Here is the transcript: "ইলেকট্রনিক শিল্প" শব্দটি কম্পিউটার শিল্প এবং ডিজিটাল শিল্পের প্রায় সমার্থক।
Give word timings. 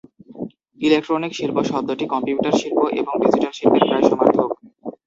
"ইলেকট্রনিক 0.81 1.31
শিল্প" 1.35 1.57
শব্দটি 1.69 2.05
কম্পিউটার 2.13 2.53
শিল্প 2.61 2.81
এবং 2.99 3.13
ডিজিটাল 3.23 3.53
শিল্পের 3.57 3.83
প্রায় 3.83 4.05
সমার্থক। 4.09 4.49